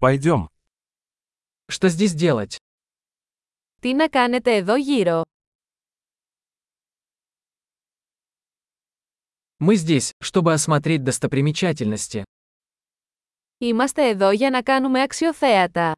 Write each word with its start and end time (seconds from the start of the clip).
Пойдем. 0.00 0.48
Что 1.68 1.88
здесь 1.88 2.14
делать? 2.14 2.56
Τι 3.80 3.94
να 3.94 4.08
κάνετε 4.08 4.54
εδώ 4.56 4.76
γύρω. 4.76 5.22
Мы 9.58 9.74
здесь, 9.74 10.12
чтобы 10.20 10.52
осмотреть 10.52 11.02
достопримечательности. 11.02 12.22
Είμαστε 13.58 14.08
εδώ 14.08 14.30
για 14.30 14.50
να 14.50 14.62
κάνουμε 14.62 15.02
αξιοθέατα. 15.02 15.94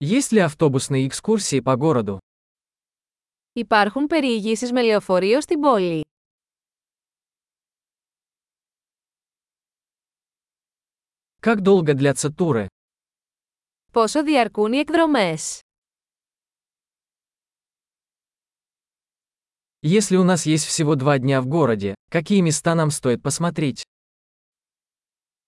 Есть 0.00 0.32
ли 0.32 0.40
автобусные 0.40 1.06
экскурсии 1.06 1.60
по 1.60 1.76
городу? 1.76 2.18
Υπάρχουν 3.52 4.06
περιηγήσεις 4.06 4.72
με 4.72 4.82
λεωφορείο 4.82 5.40
στην 5.40 5.60
πόλη. 5.60 6.04
Как 11.39 11.61
долго 11.61 11.93
длятся 11.93 12.29
туры? 12.29 12.67
Πόσο 13.91 14.23
διαρκούν 14.23 14.73
οι 14.73 14.77
εκδρομές. 14.77 15.59
Если 19.81 20.15
у 20.15 20.23
нас 20.23 20.45
есть 20.45 20.65
всего 20.65 20.95
два 20.95 21.19
дня 21.19 21.41
в 21.41 21.47
городе, 21.47 21.95
какие 22.09 22.41
места 22.41 22.73
нам 22.75 22.89
стоит 22.89 23.21
посмотреть? 23.21 23.83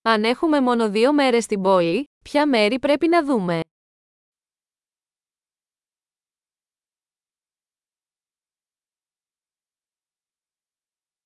Αν 0.01 0.23
έχουμε 0.23 0.61
μόνο 0.61 0.89
δύο 0.89 1.13
μέρες 1.13 1.43
στην 1.43 1.61
πόλη, 1.61 2.05
ποια 2.23 2.47
μέρη 2.47 2.79
πρέπει 2.79 3.07
να 3.07 3.25
δούμε. 3.25 3.61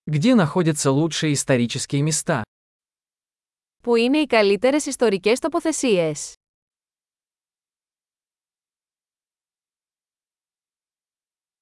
Где 0.05 0.35
находятся 0.35 0.91
лучшие 0.91 1.33
исторические 1.33 2.01
места? 2.01 2.43
Πού 3.83 3.95
είναι 3.95 4.17
οι 4.17 4.25
καλύτερες 4.25 4.85
ιστορικές 4.85 5.39
τοποθεσίες. 5.39 6.33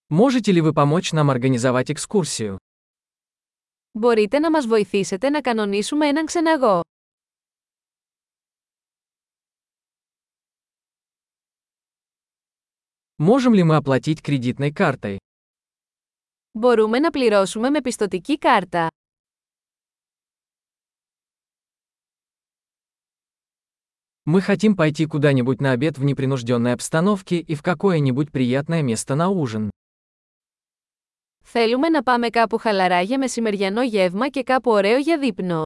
Можете 0.09 0.51
ли 0.51 0.61
вы 0.61 0.73
помочь 0.73 1.11
нам 1.11 1.29
организовать 1.29 1.89
экскурсию? 1.91 2.57
Μπορείτε 3.91 4.39
να 4.39 4.51
μας 4.51 4.65
βοηθήσετε 4.67 5.29
να 5.29 5.41
κανονίσουμε 5.41 6.07
έναν 6.07 6.25
ξεναγό. 6.25 6.81
Можем 13.19 13.53
ли 13.53 13.63
мы 13.63 13.75
оплатить 13.75 14.21
кредитной 14.21 14.71
картой? 14.71 15.17
Μπορούμε 16.51 16.99
να 16.99 17.09
πληρώσουμε 17.09 17.69
με 17.69 17.81
πιστοτική 17.81 18.37
κάρτα. 18.37 18.87
Мы 24.25 24.41
хотим 24.41 24.75
пойти 24.75 25.05
куда-нибудь 25.05 25.61
на 25.61 25.71
обед 25.71 25.97
в 25.97 26.03
непринужденной 26.03 26.73
обстановке 26.73 27.37
и 27.39 27.55
в 27.55 27.61
какое-нибудь 27.61 28.31
приятное 28.31 28.81
место 28.81 29.15
на 29.15 29.29
ужин. 29.29 29.69
Θέλουμε 31.43 31.89
να 31.89 32.03
πάμε 32.03 32.29
κάπου 32.29 32.57
χαλαρά 32.57 33.01
για 33.01 33.17
μεσημεριανό 33.17 33.83
γεύμα 33.83 34.29
και 34.29 34.43
κάπου 34.43 34.71
ωραίο 34.71 34.97
για 34.97 35.17
δείπνο. 35.17 35.65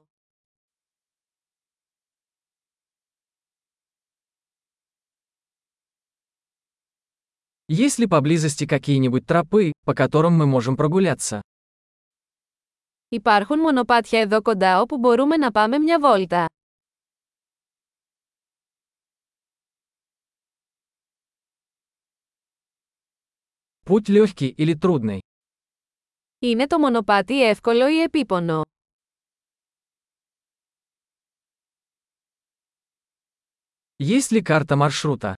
Есть 7.67 7.99
ли 7.99 8.07
поблизости 8.07 8.65
какие-нибудь 8.65 9.25
тропы, 9.25 9.71
по 9.85 9.93
которым 9.93 10.33
мы 10.33 10.45
можем 10.45 10.75
прогуляться? 10.75 11.41
Υπάρχουν 13.09 13.59
μονοπάτια 13.59 14.19
εδώ 14.19 14.41
κοντά 14.41 14.81
όπου 14.81 14.97
μπορούμε 14.97 15.37
να 15.37 15.51
πάμε 15.51 15.77
μια 15.77 15.99
βόλτα. 15.99 16.45
Путь 23.85 24.09
легкий 24.09 24.53
или 24.57 24.73
трудный? 24.73 25.19
Είναι 26.39 26.67
το 26.67 26.79
μονοπάτι 26.79 27.43
εύκολο 27.43 27.87
ή 27.87 28.01
επίπονο. 28.01 28.61
Есть 33.97 34.31
ли 34.31 34.41
карта 34.41 34.75
маршрута? 34.75 35.33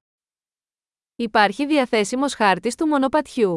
Υπάρχει 1.15 1.65
διαθέσιμος 1.65 2.33
χάρτης 2.33 2.75
του 2.75 2.87
μονοπατιού. 2.87 3.55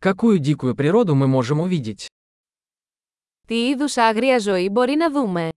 Какую 0.00 0.38
дикую 0.38 0.74
природу 0.76 1.14
мы 1.14 1.26
можем 1.26 1.60
увидеть? 1.60 2.06
Τι 3.46 3.68
είδους 3.68 3.96
άγρια 3.96 4.38
ζωή 4.38 4.68
μπορεί 4.68 4.94
να 4.94 5.10
δούμε. 5.10 5.48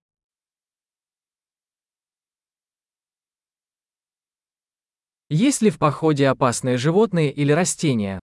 Есть 5.29 5.61
ли 5.61 5.69
в 5.69 5.77
походе 5.77 6.27
опасные 6.27 6.77
животные 6.77 7.31
или 7.31 7.51
растения? 7.51 8.19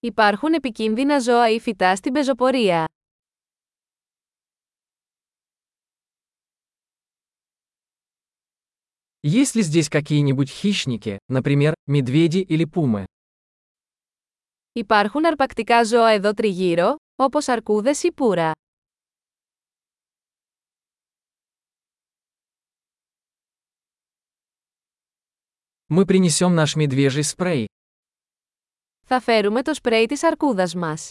Υπάρχουν 0.00 0.52
επικίνδυνα 0.54 1.18
ζώα 1.20 1.50
ή 1.50 1.60
φυτά 1.60 1.96
στην 1.96 2.12
πεζοπορία. 2.12 2.86
Есть 9.22 9.54
ли 9.54 9.62
здесь 9.62 9.88
какие-нибудь 9.88 10.50
хищники, 10.50 11.18
например, 11.28 11.74
медведи 11.86 12.38
или 12.38 12.64
пумы? 12.64 13.04
Υπάρχουν 14.72 15.26
αρπακτικά 15.26 15.84
ζώα 15.84 16.08
εδώ 16.10 16.32
τριγύρω, 16.32 16.96
όπως 17.16 17.48
αρκούδες 17.48 18.02
ή 18.02 18.12
πουρα. 18.12 18.52
Мы 25.92 26.04
принесем 26.04 26.54
наш 26.54 26.74
медвежий 26.74 27.22
спрей. 27.22 27.66
Θα 29.06 29.20
φέρουμε 29.20 29.62
το 29.62 29.74
σπρέι 29.74 30.06
της 30.06 30.22
αρκούδας 30.22 30.74
μας. 30.74 31.10